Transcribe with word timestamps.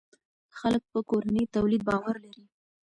خلک 0.57 0.83
په 0.93 0.99
کورني 1.09 1.43
تولید 1.55 1.81
باور 1.89 2.15
لري. 2.25 2.43